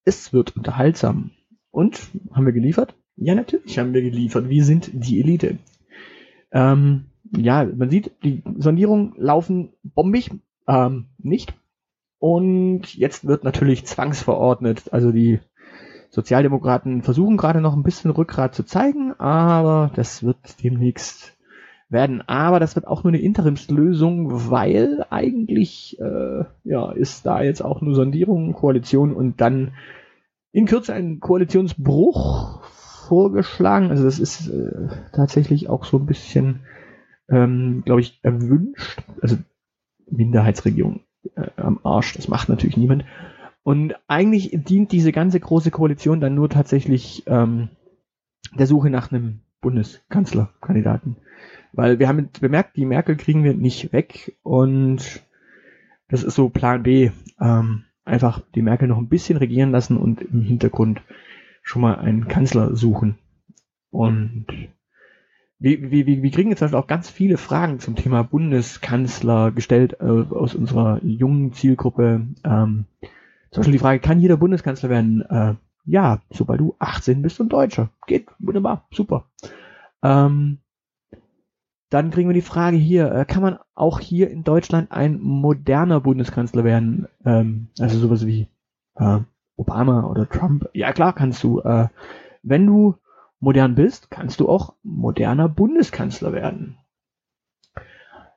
es 0.06 0.34
wird 0.34 0.56
unterhaltsam. 0.56 1.32
Und 1.72 2.00
haben 2.32 2.46
wir 2.46 2.54
geliefert? 2.54 2.96
Ja, 3.16 3.36
natürlich 3.36 3.78
haben 3.80 3.94
wir 3.94 4.02
geliefert. 4.02 4.50
Wir 4.50 4.64
sind 4.64 4.90
die 4.94 5.20
Elite. 5.20 5.58
Ähm, 6.52 7.06
ja, 7.36 7.66
man 7.66 7.90
sieht, 7.90 8.12
die 8.24 8.44
Sondierungen 8.58 9.14
laufen 9.18 9.74
bombig, 9.84 10.32
ähm, 10.68 11.08
nicht. 11.18 11.54
Und 12.20 12.96
jetzt 12.96 13.28
wird 13.28 13.44
natürlich 13.44 13.86
zwangsverordnet. 13.86 14.92
Also 14.94 15.12
die 15.12 15.40
Sozialdemokraten 16.10 17.04
versuchen 17.04 17.38
gerade 17.38 17.62
noch 17.62 17.76
ein 17.76 17.84
bisschen 17.84 18.12
Rückgrat 18.12 18.56
zu 18.56 18.64
zeigen, 18.64 19.14
aber 19.20 19.92
das 19.96 20.24
wird 20.24 20.64
demnächst 20.64 21.37
werden. 21.90 22.22
Aber 22.28 22.60
das 22.60 22.76
wird 22.76 22.88
auch 22.88 23.04
nur 23.04 23.14
eine 23.14 23.22
Interimslösung, 23.22 24.50
weil 24.50 25.06
eigentlich 25.10 25.98
äh, 26.00 26.44
ja, 26.64 26.92
ist 26.92 27.26
da 27.26 27.42
jetzt 27.42 27.62
auch 27.62 27.82
nur 27.82 27.96
Sondierung, 27.96 28.54
Koalition 28.54 29.14
und 29.14 29.40
dann 29.42 29.74
in 30.52 30.66
Kürze 30.66 30.94
ein 30.94 31.20
Koalitionsbruch 31.20 32.64
vorgeschlagen. 33.08 33.90
Also 33.90 34.04
das 34.04 34.20
ist 34.20 34.50
äh, 34.50 34.90
tatsächlich 35.14 35.70
auch 35.70 35.86
so 35.86 35.98
ein 35.98 36.06
bisschen, 36.06 36.62
ähm, 37.30 37.84
glaube 37.86 38.02
ich, 38.02 38.20
erwünscht. 38.24 39.02
Also 39.22 39.38
Minderheitsregierung 40.10 41.02
äh, 41.36 41.50
am 41.58 41.80
Arsch, 41.84 42.14
das 42.14 42.28
macht 42.28 42.50
natürlich 42.50 42.78
niemand. 42.78 43.06
Und 43.64 43.96
eigentlich 44.08 44.52
dient 44.54 44.92
diese 44.92 45.12
ganze 45.12 45.40
große 45.40 45.72
Koalition 45.72 46.22
dann 46.22 46.36
nur 46.36 46.50
tatsächlich 46.50 47.24
ähm, 47.28 47.70
der 48.58 48.68
Suche 48.68 48.90
nach 48.90 49.12
einem 49.12 49.42
Bundeskanzlerkandidaten. 49.62 51.18
Weil 51.78 52.00
wir 52.00 52.08
haben 52.08 52.30
bemerkt, 52.42 52.76
die 52.76 52.86
Merkel 52.86 53.16
kriegen 53.18 53.44
wir 53.44 53.54
nicht 53.54 53.94
weg 53.94 54.36
und 54.42 55.22
das 56.10 56.24
ist 56.24 56.34
so 56.34 56.50
Plan 56.50 56.82
B. 56.82 57.12
Ähm, 57.40 57.84
einfach 58.04 58.42
die 58.56 58.64
Merkel 58.64 58.88
noch 58.88 58.98
ein 58.98 59.10
bisschen 59.10 59.38
regieren 59.38 59.70
lassen 59.70 59.96
und 59.96 60.24
im 60.24 60.42
Hintergrund 60.42 61.04
schon 61.62 61.84
mal 61.84 62.00
einen 62.00 62.28
Kanzler 62.28 62.76
suchen. 62.76 63.20
Und 63.92 64.48
wir, 65.60 65.92
wir, 65.92 66.08
wir 66.08 66.32
kriegen 66.32 66.50
jetzt 66.50 66.64
auch 66.64 66.88
ganz 66.88 67.12
viele 67.12 67.38
Fragen 67.38 67.80
zum 67.80 67.96
Thema 67.96 68.24
Bundeskanzler 68.24 69.52
gestellt 69.52 69.98
äh, 70.00 70.06
aus 70.06 70.56
unserer 70.56 71.00
jungen 71.04 71.54
Zielgruppe. 71.54 72.26
Ähm, 72.44 72.86
zum 73.52 73.62
Beispiel 73.62 73.74
die 73.74 73.80
Frage, 73.80 74.00
kann 74.00 74.20
jeder 74.20 74.38
Bundeskanzler 74.38 74.90
werden? 74.90 75.22
Äh, 75.30 75.54
ja, 75.86 76.24
sobald 76.32 76.60
du 76.60 76.76
18 76.80 77.22
bist 77.22 77.40
und 77.40 77.54
Deutscher. 77.54 77.92
Geht, 78.08 78.30
wunderbar, 78.40 78.88
super. 78.90 79.26
Ähm, 80.02 80.58
dann 81.90 82.12
kriegen 82.12 82.30
wir 82.30 82.34
die 82.34 82.42
Frage 82.42 82.78
hier, 82.78 83.12
äh, 83.12 83.26
kann 83.26 83.42
man 83.42 83.60
auch 83.74 84.00
hier 84.00 84.30
in 84.30 84.44
Deutschland 84.44 84.92
ein 84.92 85.20
moderner 85.22 86.02
Bundeskanzler 86.02 86.64
werden? 86.64 87.08
Ähm, 87.26 87.70
also 87.80 87.98
sowas 87.98 88.26
wie 88.26 88.48
äh, 88.96 89.20
Obama 89.56 90.06
oder 90.08 90.28
Trump. 90.28 90.70
Ja 90.74 90.92
klar 90.92 91.14
kannst 91.14 91.44
du. 91.44 91.62
Äh, 91.62 91.88
wenn 92.44 92.66
du 92.66 92.96
modern 93.40 93.76
bist, 93.76 94.10
kannst 94.10 94.40
du 94.40 94.50
auch 94.50 94.74
moderner 94.84 95.48
Bundeskanzler 95.50 96.34
werden. 96.34 96.78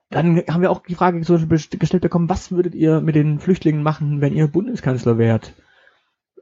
Dann 0.09 0.37
haben 0.49 0.61
wir 0.61 0.71
auch 0.71 0.83
die 0.83 0.95
Frage 0.95 1.19
gestellt 1.19 2.01
bekommen, 2.01 2.29
was 2.29 2.51
würdet 2.51 2.75
ihr 2.75 2.99
mit 2.99 3.15
den 3.15 3.39
Flüchtlingen 3.39 3.81
machen, 3.81 4.19
wenn 4.19 4.33
ihr 4.33 4.47
Bundeskanzler 4.47 5.17
wärt? 5.17 5.53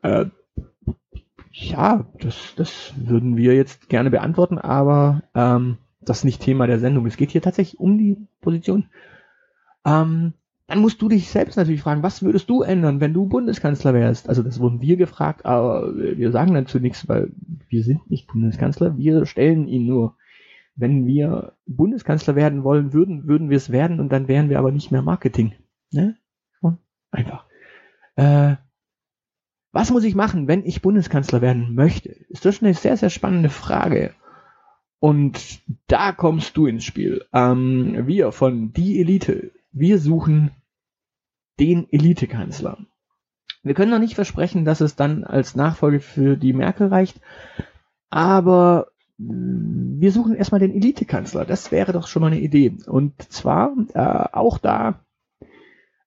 Äh, 0.01 0.25
ja, 1.51 2.05
das, 2.19 2.55
das 2.55 2.93
würden 2.97 3.37
wir 3.37 3.53
jetzt 3.53 3.89
gerne 3.89 4.09
beantworten, 4.09 4.57
aber 4.57 5.21
ähm, 5.35 5.77
das 6.09 6.19
ist 6.19 6.23
nicht 6.25 6.41
Thema 6.41 6.67
der 6.67 6.79
Sendung. 6.79 7.05
Es 7.05 7.17
geht 7.17 7.31
hier 7.31 7.41
tatsächlich 7.41 7.79
um 7.79 7.97
die 7.97 8.17
Position. 8.41 8.87
Ähm, 9.85 10.33
dann 10.67 10.79
musst 10.79 11.01
du 11.01 11.09
dich 11.09 11.29
selbst 11.29 11.55
natürlich 11.55 11.81
fragen, 11.81 12.03
was 12.03 12.21
würdest 12.21 12.49
du 12.49 12.61
ändern, 12.61 13.01
wenn 13.01 13.13
du 13.13 13.25
Bundeskanzler 13.25 13.93
wärst? 13.93 14.29
Also 14.29 14.43
das 14.43 14.59
wurden 14.59 14.81
wir 14.81 14.97
gefragt, 14.97 15.45
aber 15.45 15.95
wir 15.95 16.31
sagen 16.31 16.53
dazu 16.53 16.79
nichts, 16.79 17.07
weil 17.07 17.31
wir 17.69 17.83
sind 17.83 18.09
nicht 18.09 18.27
Bundeskanzler, 18.27 18.97
wir 18.97 19.25
stellen 19.25 19.67
ihn 19.67 19.87
nur. 19.87 20.15
Wenn 20.75 21.05
wir 21.05 21.53
Bundeskanzler 21.65 22.35
werden 22.35 22.63
wollen 22.63 22.93
würden, 22.93 23.27
würden 23.27 23.49
wir 23.49 23.57
es 23.57 23.71
werden 23.71 23.99
und 23.99 24.09
dann 24.09 24.27
wären 24.27 24.49
wir 24.49 24.59
aber 24.59 24.71
nicht 24.71 24.91
mehr 24.91 25.01
Marketing. 25.01 25.53
Ne? 25.91 26.15
Einfach. 27.11 27.45
Äh, 28.15 28.55
was 29.71 29.91
muss 29.91 30.03
ich 30.03 30.15
machen, 30.15 30.47
wenn 30.47 30.65
ich 30.65 30.81
Bundeskanzler 30.81 31.41
werden 31.41 31.75
möchte? 31.75 32.09
Ist 32.09 32.45
das 32.45 32.61
eine 32.61 32.73
sehr, 32.73 32.97
sehr 32.97 33.09
spannende 33.09 33.49
Frage. 33.49 34.13
Und 34.99 35.61
da 35.87 36.11
kommst 36.11 36.57
du 36.57 36.65
ins 36.65 36.83
Spiel. 36.83 37.25
Ähm, 37.33 38.05
wir 38.05 38.31
von 38.31 38.73
Die 38.73 38.99
Elite, 38.99 39.51
wir 39.71 39.99
suchen 39.99 40.51
den 41.59 41.87
Elitekanzler. 41.91 42.77
Wir 43.63 43.73
können 43.73 43.91
noch 43.91 43.99
nicht 43.99 44.15
versprechen, 44.15 44.65
dass 44.65 44.81
es 44.81 44.95
dann 44.95 45.23
als 45.23 45.55
Nachfolge 45.55 45.99
für 45.99 46.37
die 46.37 46.53
Merkel 46.53 46.87
reicht, 46.87 47.19
aber 48.09 48.87
wir 49.17 50.11
suchen 50.13 50.35
erstmal 50.35 50.61
den 50.61 50.73
Elitekanzler. 50.73 51.45
Das 51.45 51.71
wäre 51.71 51.91
doch 51.91 52.07
schon 52.07 52.21
mal 52.21 52.31
eine 52.31 52.39
Idee. 52.39 52.77
Und 52.87 53.21
zwar 53.21 53.73
äh, 53.93 54.29
auch 54.31 54.57
da 54.57 55.03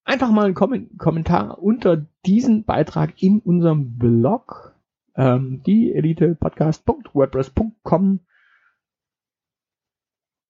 einfach 0.05 0.31
mal 0.31 0.47
einen 0.47 0.55
Kom 0.55 0.97
Kommentar 0.97 1.63
unter 1.63 2.07
diesen 2.25 2.65
Beitrag 2.65 3.23
in 3.23 3.41
unserem 3.41 3.99
Blog, 3.99 4.75
ähm, 5.15 5.63
die 5.67 5.93
elitepodcast.wordpress.com 5.93 8.21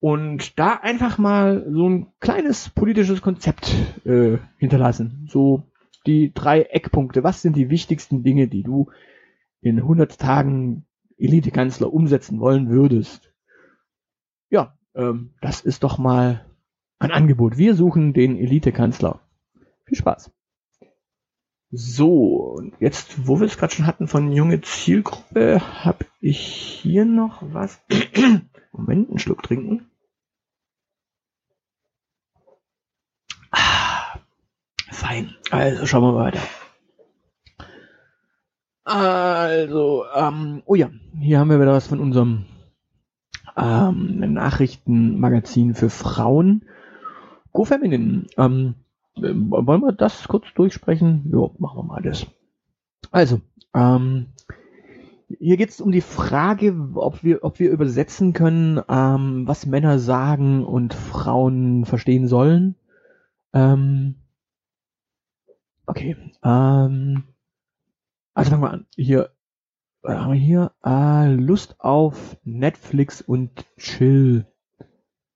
und 0.03 0.59
da 0.59 0.73
einfach 0.73 1.17
mal 1.17 1.65
so 1.71 1.87
ein 1.87 2.07
kleines 2.19 2.67
politisches 2.67 3.21
Konzept 3.21 3.73
äh, 4.03 4.37
hinterlassen. 4.57 5.29
So 5.29 5.63
die 6.05 6.33
drei 6.33 6.63
Eckpunkte. 6.63 7.23
Was 7.23 7.41
sind 7.41 7.55
die 7.55 7.69
wichtigsten 7.69 8.21
Dinge, 8.21 8.49
die 8.49 8.63
du 8.63 8.91
in 9.61 9.77
100 9.77 10.19
Tagen 10.19 10.85
Elite-Kanzler 11.17 11.93
umsetzen 11.93 12.41
wollen 12.41 12.69
würdest? 12.69 13.31
Ja, 14.49 14.77
ähm, 14.93 15.35
das 15.39 15.61
ist 15.61 15.83
doch 15.83 15.97
mal 15.97 16.47
ein 16.99 17.11
Angebot. 17.11 17.55
Wir 17.55 17.73
suchen 17.73 18.11
den 18.11 18.37
Elite-Kanzler. 18.37 19.21
Viel 19.85 19.97
Spaß. 19.97 20.33
So, 21.71 22.55
und 22.57 22.73
jetzt, 22.81 23.25
wo 23.25 23.39
wir 23.39 23.47
es 23.47 23.55
gerade 23.55 23.73
schon 23.73 23.87
hatten 23.87 24.07
von 24.07 24.33
junge 24.33 24.59
Zielgruppe, 24.59 25.61
habe 25.85 26.05
ich 26.19 26.41
hier 26.41 27.05
noch 27.05 27.41
was. 27.53 27.81
Moment, 28.73 29.09
einen 29.09 29.19
Schluck 29.19 29.43
trinken. 29.43 29.87
Fein. 34.91 35.35
Also 35.51 35.85
schauen 35.85 36.03
wir 36.03 36.15
weiter. 36.15 36.41
Also, 38.85 40.03
ähm, 40.13 40.61
oh 40.65 40.75
ja, 40.75 40.89
hier 41.19 41.39
haben 41.39 41.49
wir 41.49 41.59
wieder 41.59 41.73
was 41.73 41.87
von 41.87 41.99
unserem 41.99 42.45
ähm, 43.55 44.33
Nachrichtenmagazin 44.33 45.73
für 45.73 45.89
Frauen. 45.89 46.65
Go 47.53 47.65
Feminine. 47.65 48.25
Ähm, 48.37 48.75
wollen 49.15 49.81
wir 49.81 49.93
das 49.93 50.27
kurz 50.27 50.45
durchsprechen? 50.55 51.29
Ja, 51.31 51.49
machen 51.59 51.77
wir 51.77 51.83
mal 51.83 52.01
das. 52.01 52.25
Also, 53.11 53.41
ähm, 53.73 54.27
hier 55.39 55.57
geht 55.57 55.69
es 55.69 55.81
um 55.81 55.91
die 55.91 56.01
Frage, 56.01 56.75
ob 56.95 57.23
wir, 57.23 57.43
ob 57.43 57.59
wir 57.59 57.69
übersetzen 57.71 58.33
können, 58.33 58.81
ähm, 58.89 59.47
was 59.47 59.65
Männer 59.65 59.99
sagen 59.99 60.65
und 60.65 60.93
Frauen 60.93 61.85
verstehen 61.85 62.27
sollen. 62.27 62.75
Ähm, 63.53 64.15
Okay. 65.85 66.15
Ähm, 66.43 67.23
also 68.33 68.49
fangen 68.51 68.63
wir 68.63 68.71
an. 68.71 68.85
Hier, 68.95 69.29
was 70.01 70.17
haben 70.17 70.33
wir 70.33 70.39
hier? 70.39 70.71
Äh, 70.83 71.33
Lust 71.35 71.75
auf 71.79 72.37
Netflix 72.43 73.21
und 73.21 73.65
Chill. 73.77 74.47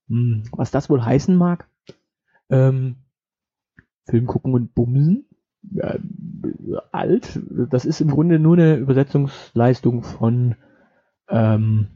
Hm, 0.07 0.43
was 0.51 0.71
das 0.71 0.89
wohl 0.89 1.03
heißen 1.03 1.35
mag? 1.35 1.69
Ähm, 2.49 2.97
Film 4.05 4.25
gucken 4.25 4.53
und 4.53 4.73
bumsen. 4.73 5.27
Äh, 5.75 5.99
alt. 6.91 7.39
Das 7.69 7.85
ist 7.85 7.99
im 7.99 8.09
Grunde 8.09 8.39
nur 8.39 8.55
eine 8.55 8.77
Übersetzungsleistung 8.77 10.03
von 10.03 10.55
ähm, 11.29 11.87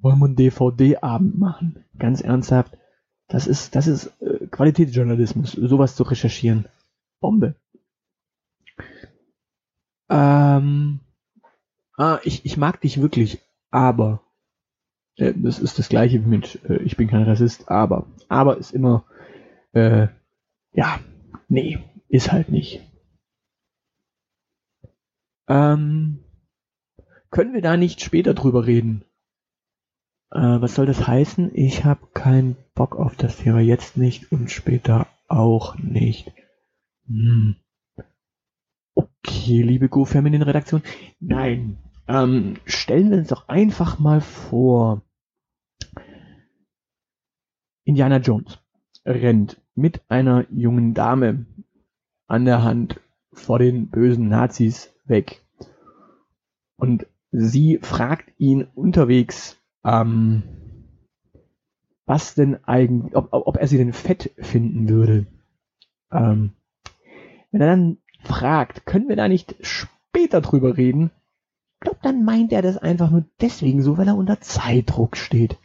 wollen 0.00 0.18
wir 0.18 0.26
einen 0.26 0.36
DVD-Abend 0.36 1.38
machen. 1.38 1.84
Ganz 1.98 2.20
ernsthaft. 2.20 2.76
Das 3.28 3.46
ist, 3.46 3.74
das 3.74 3.86
ist 3.86 4.06
äh, 4.20 4.46
Qualitätsjournalismus, 4.46 5.52
sowas 5.52 5.96
zu 5.96 6.02
recherchieren. 6.02 6.66
Bombe. 7.20 7.54
Ähm, 10.08 11.00
ah, 11.96 12.18
ich, 12.24 12.44
ich 12.46 12.56
mag 12.56 12.80
dich 12.80 13.02
wirklich, 13.02 13.40
aber 13.70 14.22
äh, 15.16 15.34
das 15.36 15.58
ist 15.58 15.78
das 15.78 15.88
gleiche 15.90 16.24
wie 16.24 16.28
mit 16.28 16.60
äh, 16.64 16.78
ich 16.78 16.96
bin 16.96 17.08
kein 17.08 17.24
Rassist, 17.24 17.70
aber. 17.70 18.06
Aber 18.28 18.56
ist 18.56 18.72
immer 18.72 19.04
äh, 19.72 20.08
ja, 20.72 21.00
nee, 21.48 21.78
ist 22.08 22.32
halt 22.32 22.48
nicht. 22.48 22.80
Ähm, 25.48 26.24
Können 27.30 27.52
wir 27.52 27.62
da 27.62 27.76
nicht 27.76 28.00
später 28.00 28.34
drüber 28.34 28.66
reden? 28.66 29.04
Äh, 30.30 30.60
was 30.60 30.74
soll 30.74 30.86
das 30.86 31.06
heißen? 31.06 31.50
Ich 31.54 31.84
habe 31.84 32.08
keinen 32.12 32.56
Bock 32.74 32.96
auf 32.96 33.16
das 33.16 33.38
Thema 33.38 33.60
jetzt 33.60 33.96
nicht 33.96 34.30
und 34.32 34.50
später 34.50 35.06
auch 35.26 35.76
nicht. 35.78 36.32
Hm. 37.06 37.56
Okay, 38.94 39.62
liebe 39.62 39.88
Go-Feminine-Redaktion. 39.88 40.82
Nein. 41.20 41.78
Ähm, 42.08 42.56
stellen 42.64 43.10
wir 43.10 43.18
uns 43.18 43.28
doch 43.28 43.48
einfach 43.48 43.98
mal 43.98 44.20
vor. 44.20 45.02
Indiana 47.84 48.18
Jones 48.18 48.58
rennt 49.04 49.60
mit 49.74 50.02
einer 50.10 50.46
jungen 50.50 50.94
Dame 50.94 51.46
an 52.26 52.44
der 52.44 52.62
Hand 52.62 53.00
vor 53.32 53.58
den 53.58 53.88
bösen 53.88 54.28
Nazis 54.28 54.92
weg. 55.04 55.42
Und 56.76 57.06
sie 57.30 57.78
fragt 57.82 58.32
ihn 58.38 58.64
unterwegs, 58.74 59.57
ähm, 59.84 60.42
was 62.06 62.34
denn 62.34 62.64
eigentlich, 62.64 63.14
ob, 63.14 63.28
ob 63.32 63.56
er 63.56 63.68
sie 63.68 63.76
denn 63.76 63.92
fett 63.92 64.32
finden 64.38 64.88
würde. 64.88 65.26
Ähm, 66.10 66.54
wenn 67.50 67.60
er 67.60 67.66
dann 67.68 67.98
fragt, 68.22 68.86
können 68.86 69.08
wir 69.08 69.16
da 69.16 69.28
nicht 69.28 69.56
später 69.60 70.40
drüber 70.40 70.76
reden? 70.76 71.10
Ich 71.74 71.80
glaube, 71.80 72.00
dann 72.02 72.24
meint 72.24 72.52
er 72.52 72.62
das 72.62 72.78
einfach 72.78 73.10
nur 73.10 73.24
deswegen 73.40 73.82
so, 73.82 73.98
weil 73.98 74.08
er 74.08 74.16
unter 74.16 74.40
Zeitdruck 74.40 75.16
steht. 75.16 75.58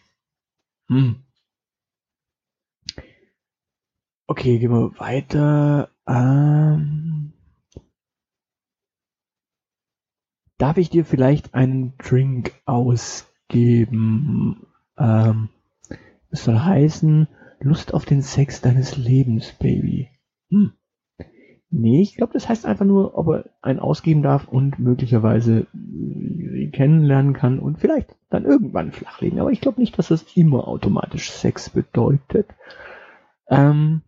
Hm. 0.89 1.24
Okay, 4.27 4.60
gehen 4.60 4.72
wir 4.72 5.00
weiter. 5.00 5.89
Ähm, 6.08 7.34
darf 10.58 10.77
ich 10.77 10.89
dir 10.89 11.05
vielleicht 11.05 11.53
einen 11.53 11.98
Drink 11.98 12.53
ausgeben? 13.50 14.68
Ähm, 14.98 15.50
es 16.30 16.44
soll 16.44 16.60
heißen, 16.60 17.28
Lust 17.60 17.94
auf 17.94 18.06
den 18.06 18.22
Sex 18.22 18.62
deines 18.62 18.98
Lebens, 18.98 19.54
Baby. 19.54 20.10
Hm. 20.50 20.74
Nee, 21.70 22.02
ich 22.02 22.16
glaube, 22.16 22.34
das 22.34 22.50
heißt 22.50 22.66
einfach 22.66 22.86
nur, 22.86 23.18
ob 23.18 23.28
er 23.30 23.46
einen 23.62 23.80
ausgeben 23.80 24.22
darf 24.22 24.48
und 24.48 24.78
möglicherweise 24.78 25.66
sie 25.74 26.70
kennenlernen 26.72 27.34
kann 27.34 27.58
und 27.58 27.80
vielleicht 27.80 28.16
dann 28.30 28.46
irgendwann 28.46 28.92
flachlegen. 28.92 29.40
Aber 29.40 29.52
ich 29.52 29.62
glaube 29.62 29.80
nicht, 29.80 29.98
dass 29.98 30.10
das 30.10 30.24
immer 30.36 30.68
automatisch 30.68 31.32
Sex 31.32 31.72
bedeutet. 31.72 32.48
Ähm, 33.50 34.02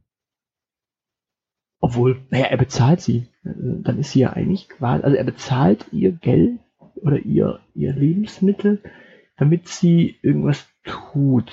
obwohl, 1.79 2.21
naja, 2.29 2.45
er 2.45 2.57
bezahlt 2.57 3.01
sie. 3.01 3.29
Dann 3.43 3.97
ist 3.97 4.11
sie 4.11 4.19
ja 4.19 4.33
eigentlich 4.33 4.69
quasi, 4.69 5.03
also 5.03 5.15
er 5.15 5.23
bezahlt 5.23 5.87
ihr 5.91 6.11
Geld 6.11 6.59
oder 6.95 7.17
ihr, 7.17 7.59
ihr 7.73 7.93
Lebensmittel, 7.93 8.81
damit 9.37 9.67
sie 9.67 10.17
irgendwas 10.21 10.65
tut. 10.83 11.51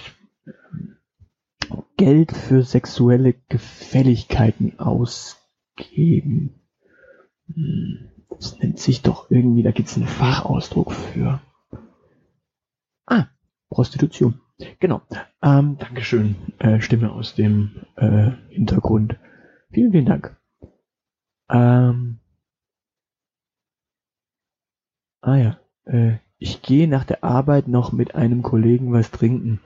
Geld 1.96 2.32
für 2.32 2.62
sexuelle 2.62 3.34
Gefälligkeiten 3.48 4.78
ausgeben. 4.78 6.60
Hm, 7.46 8.10
das 8.28 8.58
nennt 8.58 8.78
sich 8.78 9.02
doch 9.02 9.30
irgendwie, 9.30 9.62
da 9.62 9.70
gibt 9.70 9.88
es 9.88 9.96
einen 9.96 10.06
Fachausdruck 10.06 10.92
für. 10.92 11.40
Ah, 13.06 13.26
Prostitution. 13.68 14.40
Genau. 14.80 15.02
Ähm, 15.42 15.76
Dankeschön, 15.78 16.36
äh, 16.58 16.80
Stimme 16.80 17.12
aus 17.12 17.34
dem 17.34 17.84
äh, 17.96 18.30
Hintergrund. 18.50 19.16
Vielen, 19.70 19.92
vielen 19.92 20.06
Dank. 20.06 20.36
Ähm, 21.50 22.20
ah 25.20 25.36
ja, 25.36 25.60
äh, 25.84 26.18
ich 26.42 26.60
gehe 26.60 26.88
nach 26.88 27.04
der 27.04 27.22
Arbeit 27.22 27.68
noch 27.68 27.92
mit 27.92 28.14
einem 28.16 28.42
Kollegen 28.42 28.92
was 28.92 29.10
trinken. 29.10 29.60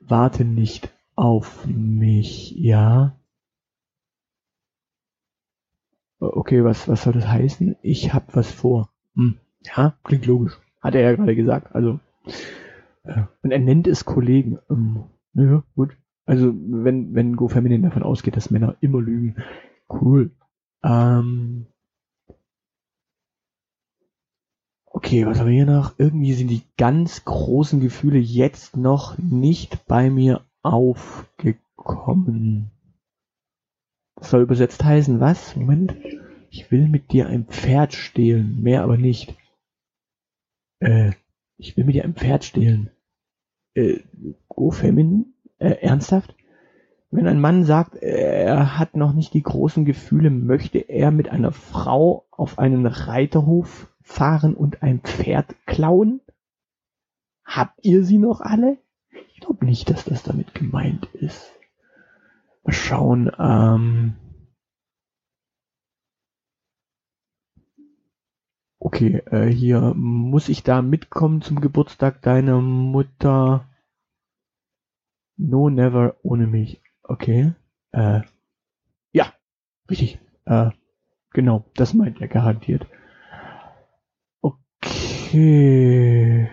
Warte 0.00 0.44
nicht 0.44 0.90
auf 1.14 1.66
mich, 1.66 2.52
ja? 2.56 3.14
Okay, 6.18 6.64
was, 6.64 6.88
was 6.88 7.02
soll 7.02 7.12
das 7.12 7.28
heißen? 7.28 7.76
Ich 7.82 8.14
hab 8.14 8.34
was 8.34 8.50
vor. 8.50 8.88
Hm, 9.14 9.36
ja, 9.62 9.94
klingt 10.02 10.24
logisch. 10.24 10.58
Hat 10.80 10.94
er 10.94 11.02
ja 11.02 11.14
gerade 11.14 11.36
gesagt. 11.36 11.74
Also, 11.74 12.00
äh, 13.04 13.24
und 13.42 13.50
er 13.50 13.58
nennt 13.58 13.86
es 13.86 14.06
Kollegen. 14.06 14.58
Ähm, 14.70 15.04
ja, 15.34 15.62
gut. 15.76 15.96
Also, 16.24 16.54
wenn, 16.54 17.14
wenn 17.14 17.36
GoFeminin 17.36 17.82
davon 17.82 18.02
ausgeht, 18.02 18.36
dass 18.36 18.50
Männer 18.50 18.76
immer 18.80 19.02
lügen. 19.02 19.36
Cool. 19.90 20.30
Ähm, 20.82 21.66
okay, 24.94 25.26
was 25.26 25.40
haben 25.40 25.48
wir 25.48 25.54
hier 25.54 25.66
noch? 25.66 25.98
Irgendwie 25.98 26.32
sind 26.34 26.48
die 26.48 26.62
ganz 26.78 27.24
großen 27.24 27.80
Gefühle 27.80 28.18
jetzt 28.18 28.76
noch 28.76 29.18
nicht 29.18 29.86
bei 29.86 30.08
mir 30.08 30.42
aufgekommen. 30.62 32.70
Das 34.14 34.30
soll 34.30 34.42
übersetzt 34.42 34.84
heißen, 34.84 35.18
was? 35.20 35.56
Moment. 35.56 35.96
Ich 36.48 36.70
will 36.70 36.86
mit 36.86 37.12
dir 37.12 37.26
ein 37.26 37.46
Pferd 37.46 37.92
stehlen, 37.92 38.62
mehr 38.62 38.84
aber 38.84 38.96
nicht. 38.96 39.34
Äh, 40.78 41.10
ich 41.56 41.76
will 41.76 41.84
mit 41.84 41.96
dir 41.96 42.04
ein 42.04 42.14
Pferd 42.14 42.44
stehlen. 42.44 42.90
Äh, 43.74 43.98
go 44.48 44.70
feminine? 44.70 45.24
Äh, 45.58 45.82
ernsthaft? 45.82 46.36
Wenn 47.10 47.26
ein 47.26 47.40
Mann 47.40 47.64
sagt, 47.64 47.96
er 47.96 48.78
hat 48.78 48.96
noch 48.96 49.12
nicht 49.12 49.34
die 49.34 49.42
großen 49.42 49.84
Gefühle, 49.84 50.30
möchte 50.30 50.78
er 50.78 51.10
mit 51.10 51.28
einer 51.28 51.52
Frau 51.52 52.26
auf 52.30 52.60
einen 52.60 52.86
Reiterhof 52.86 53.88
fahren 54.04 54.54
und 54.54 54.82
ein 54.82 55.00
Pferd 55.00 55.56
klauen? 55.66 56.20
Habt 57.44 57.84
ihr 57.84 58.04
sie 58.04 58.18
noch 58.18 58.40
alle? 58.40 58.78
Ich 59.34 59.40
glaube 59.40 59.64
nicht, 59.64 59.90
dass 59.90 60.04
das 60.04 60.22
damit 60.22 60.54
gemeint 60.54 61.06
ist. 61.14 61.52
Mal 62.62 62.72
schauen. 62.72 63.30
Ähm 63.38 64.14
okay, 68.78 69.22
äh, 69.26 69.46
hier 69.48 69.92
muss 69.94 70.48
ich 70.48 70.62
da 70.62 70.82
mitkommen 70.82 71.42
zum 71.42 71.60
Geburtstag 71.60 72.22
deiner 72.22 72.60
Mutter. 72.60 73.68
No, 75.36 75.68
never 75.68 76.16
ohne 76.22 76.46
mich. 76.46 76.80
Okay. 77.02 77.52
Äh, 77.92 78.20
ja, 79.12 79.32
richtig. 79.90 80.20
Äh, 80.44 80.70
genau, 81.32 81.64
das 81.74 81.94
meint 81.94 82.20
er 82.20 82.28
garantiert. 82.28 82.86
Okay. 85.34 86.48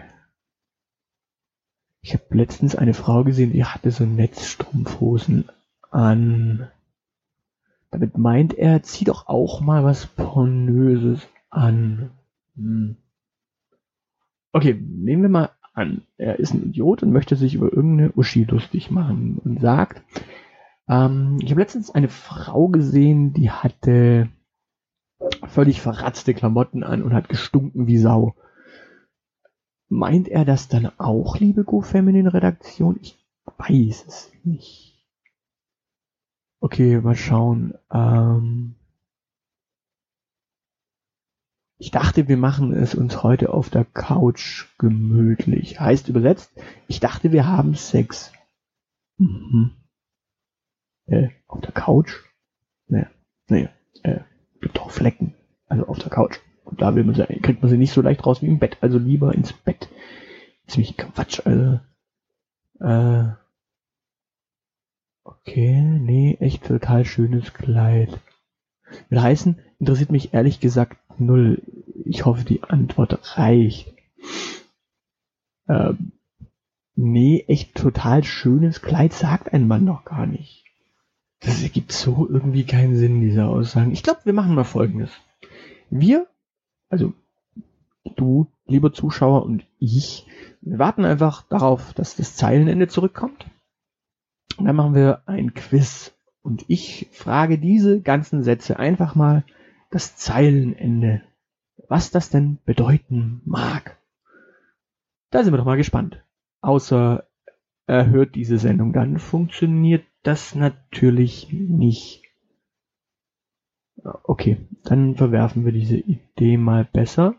Ich 2.01 2.13
habe 2.15 2.23
letztens 2.31 2.75
eine 2.75 2.95
Frau 2.95 3.23
gesehen, 3.23 3.53
die 3.53 3.63
hatte 3.63 3.91
so 3.91 4.05
Netzstrumpfhosen 4.05 5.49
an. 5.91 6.67
Damit 7.91 8.17
meint 8.17 8.55
er, 8.55 8.81
zieh 8.81 9.05
doch 9.05 9.27
auch 9.27 9.61
mal 9.61 9.83
was 9.83 10.07
Pornöses 10.07 11.27
an. 11.51 12.09
Hm. 12.55 12.95
Okay, 14.51 14.73
nehmen 14.73 15.21
wir 15.21 15.29
mal 15.29 15.51
an, 15.75 16.01
er 16.17 16.39
ist 16.39 16.55
ein 16.55 16.63
Idiot 16.63 17.03
und 17.03 17.11
möchte 17.11 17.35
sich 17.35 17.53
über 17.53 17.71
irgendeine 17.71 18.11
Uschi 18.15 18.45
lustig 18.45 18.89
machen 18.89 19.39
und 19.45 19.61
sagt, 19.61 20.01
ähm, 20.87 21.37
ich 21.39 21.51
habe 21.51 21.61
letztens 21.61 21.91
eine 21.91 22.09
Frau 22.09 22.67
gesehen, 22.67 23.33
die 23.33 23.51
hatte 23.51 24.29
völlig 25.47 25.81
verratzte 25.81 26.33
Klamotten 26.33 26.83
an 26.83 27.03
und 27.03 27.13
hat 27.13 27.29
gestunken 27.29 27.85
wie 27.85 27.99
Sau. 27.99 28.33
Meint 29.91 30.29
er 30.29 30.45
das 30.45 30.69
dann 30.69 30.85
auch, 30.99 31.37
liebe 31.37 31.65
Go-Feminine-Redaktion? 31.65 32.97
Ich 33.01 33.19
weiß 33.57 34.05
es 34.07 34.31
nicht. 34.45 35.05
Okay, 36.61 37.01
mal 37.01 37.17
schauen. 37.17 37.73
Ähm 37.91 38.75
ich 41.77 41.91
dachte, 41.91 42.29
wir 42.29 42.37
machen 42.37 42.71
es 42.71 42.95
uns 42.95 43.21
heute 43.21 43.53
auf 43.53 43.69
der 43.69 43.83
Couch 43.83 44.67
gemütlich. 44.77 45.81
Heißt 45.81 46.07
übersetzt, 46.07 46.53
ich 46.87 47.01
dachte, 47.01 47.33
wir 47.33 47.45
haben 47.45 47.75
Sex. 47.75 48.31
Mhm. 49.17 49.71
Äh, 51.07 51.31
auf 51.47 51.59
der 51.59 51.73
Couch? 51.73 52.13
Nee, 52.87 53.07
nee, 53.49 53.67
äh, 54.03 54.21
gibt 54.61 54.77
doch 54.77 54.89
Flecken. 54.89 55.35
Also 55.67 55.85
auf 55.87 55.99
der 55.99 56.11
Couch. 56.11 56.39
Da 56.77 56.91
man 56.91 57.13
sie, 57.13 57.23
kriegt 57.41 57.61
man 57.61 57.69
sie 57.69 57.77
nicht 57.77 57.93
so 57.93 58.01
leicht 58.01 58.25
raus 58.25 58.41
wie 58.41 58.47
im 58.47 58.59
Bett. 58.59 58.77
Also 58.81 58.97
lieber 58.97 59.33
ins 59.33 59.53
Bett. 59.53 59.89
Ziemlich 60.67 60.97
Quatsch, 60.97 61.41
also. 61.45 61.79
Äh, 62.79 63.33
okay, 65.23 65.81
nee, 65.81 66.37
echt 66.39 66.65
total 66.65 67.05
schönes 67.05 67.53
Kleid. 67.53 68.19
Will 69.09 69.21
heißen, 69.21 69.59
interessiert 69.79 70.11
mich 70.11 70.33
ehrlich 70.33 70.59
gesagt 70.59 70.97
null. 71.19 71.61
Ich 72.05 72.25
hoffe, 72.25 72.43
die 72.45 72.63
Antwort 72.63 73.37
reicht. 73.37 73.93
Ähm, 75.67 76.13
nee, 76.95 77.45
echt 77.47 77.75
total 77.75 78.23
schönes 78.23 78.81
Kleid 78.81 79.13
sagt 79.13 79.53
ein 79.53 79.67
Mann 79.67 79.85
doch 79.85 80.03
gar 80.05 80.25
nicht. 80.25 80.65
Das 81.39 81.63
ergibt 81.63 81.91
so 81.91 82.27
irgendwie 82.29 82.65
keinen 82.65 82.95
Sinn, 82.95 83.21
diese 83.21 83.45
Aussagen. 83.45 83.91
Ich 83.91 84.03
glaube, 84.03 84.21
wir 84.25 84.33
machen 84.33 84.53
mal 84.53 84.63
Folgendes. 84.63 85.11
Wir, 85.89 86.27
also 86.91 87.13
du, 88.17 88.47
lieber 88.67 88.93
Zuschauer 88.93 89.43
und 89.43 89.65
ich, 89.79 90.27
wir 90.61 90.77
warten 90.77 91.05
einfach 91.05 91.43
darauf, 91.43 91.93
dass 91.93 92.15
das 92.15 92.35
Zeilenende 92.35 92.87
zurückkommt. 92.87 93.45
Und 94.57 94.65
dann 94.65 94.75
machen 94.75 94.93
wir 94.93 95.23
ein 95.25 95.53
Quiz. 95.53 96.13
Und 96.43 96.65
ich 96.67 97.07
frage 97.11 97.57
diese 97.57 98.01
ganzen 98.01 98.43
Sätze 98.43 98.77
einfach 98.77 99.15
mal 99.15 99.45
das 99.89 100.17
Zeilenende. 100.17 101.21
Was 101.87 102.11
das 102.11 102.29
denn 102.29 102.59
bedeuten 102.65 103.41
mag. 103.45 103.97
Da 105.29 105.43
sind 105.43 105.53
wir 105.53 105.57
doch 105.57 105.65
mal 105.65 105.77
gespannt. 105.77 106.23
Außer 106.61 107.27
er 107.87 108.09
hört 108.09 108.35
diese 108.35 108.57
Sendung, 108.57 108.93
dann 108.93 109.17
funktioniert 109.17 110.05
das 110.23 110.55
natürlich 110.55 111.51
nicht. 111.51 112.20
Okay, 114.03 114.57
dann 114.83 115.15
verwerfen 115.15 115.65
wir 115.65 115.71
diese 115.71 115.97
Idee 115.97 116.57
mal 116.57 116.85
besser. 116.85 117.35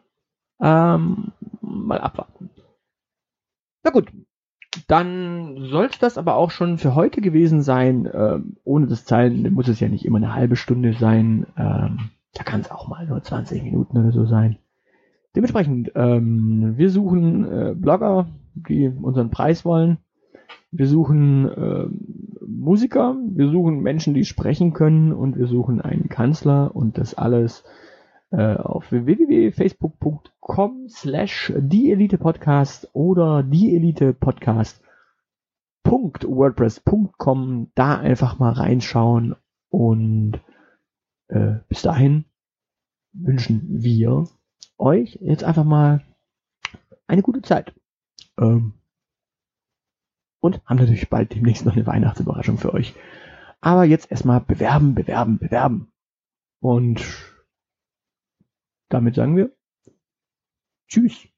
Ähm, 0.61 1.33
mal 1.61 2.01
abwarten. 2.01 2.51
Na 3.83 3.91
gut, 3.91 4.13
dann 4.87 5.57
soll 5.65 5.87
es 5.87 5.99
das 5.99 6.19
aber 6.19 6.37
auch 6.37 6.51
schon 6.51 6.79
für 6.79 6.95
heute 6.95 7.21
gewesen 7.21 7.63
sein. 7.63 8.09
Ähm, 8.13 8.57
ohne 8.65 8.87
das 8.87 9.05
Zeilen 9.05 9.53
muss 9.53 9.69
es 9.69 9.81
ja 9.81 9.89
nicht 9.89 10.05
immer 10.05 10.19
eine 10.19 10.35
halbe 10.35 10.57
Stunde 10.57 10.95
sein. 10.95 11.47
Ähm, 11.57 12.11
da 12.35 12.45
kann 12.45 12.61
es 12.61 12.71
auch 12.71 12.89
mal 12.89 13.07
nur 13.07 13.23
20 13.23 13.63
Minuten 13.63 13.99
oder 13.99 14.13
so 14.13 14.25
sein. 14.25 14.59
Dementsprechend, 15.35 15.93
ähm, 15.95 16.75
wir 16.77 16.91
suchen 16.91 17.51
äh, 17.51 17.75
Blogger, 17.75 18.29
die 18.55 18.89
unseren 18.89 19.31
Preis 19.31 19.65
wollen. 19.65 19.99
Wir 20.73 20.87
suchen 20.87 21.49
äh, 21.49 21.87
Musiker, 22.47 23.15
wir 23.29 23.51
suchen 23.51 23.81
Menschen, 23.81 24.15
die 24.15 24.25
sprechen 24.25 24.73
können 24.73 25.13
und 25.13 25.37
wir 25.37 25.47
suchen 25.47 25.83
einen 25.83 26.09
Kanzler 26.09 26.75
und 26.75 26.97
das 26.97 27.13
alles 27.15 27.63
äh, 28.31 28.55
auf 28.55 28.91
www.facebook.com 28.91 30.89
slash 30.89 31.53
die 31.59 31.93
Elite 31.93 32.17
Podcast 32.17 32.89
oder 32.95 33.43
die 33.43 33.77
Elite 33.77 34.15
Podcast 34.15 34.83
.wordpress.com 35.85 37.71
da 37.75 37.99
einfach 37.99 38.39
mal 38.39 38.53
reinschauen 38.53 39.37
und 39.69 40.41
äh, 41.29 41.57
bis 41.69 41.83
dahin 41.83 42.25
wünschen 43.13 43.83
wir 43.83 44.27
euch 44.79 45.19
jetzt 45.21 45.45
einfach 45.45 45.65
mal 45.65 46.03
eine 47.07 47.23
gute 47.23 47.43
Zeit. 47.43 47.75
Ähm, 48.39 48.73
und 50.43 50.61
haben 50.67 50.79
natürlich 50.79 51.09
bald 51.09 51.35
demnächst 51.35 51.65
noch 51.65 51.75
eine 51.75 51.87
Weihnachtsüberraschung 51.87 52.59
für 52.59 52.75
euch. 52.75 52.95
Aber 53.61 53.85
jetzt 53.85 54.11
erstmal 54.11 54.41
bewerben, 54.41 54.95
bewerben, 54.95 55.39
bewerben. 55.39 55.93
Und 56.61 57.01
damit 58.89 59.15
sagen 59.15 59.37
wir 59.37 59.53
Tschüss. 60.89 61.32